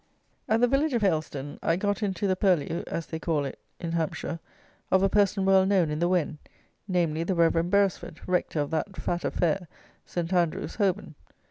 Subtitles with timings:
[0.49, 3.91] At the village of Hailstone, I got into the purlieu, as they call it in
[3.91, 4.39] Hampshire,
[4.89, 6.39] of a person well known in the Wen;
[6.87, 9.67] namely, the Reverend Beresford, rector of that fat affair,
[10.07, 10.33] St.
[10.33, 11.13] Andrew's, Holborn!